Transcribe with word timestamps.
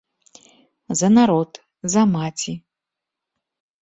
За 1.01 1.09
народ, 1.17 1.51
за 1.97 2.01
маці. 2.15 2.53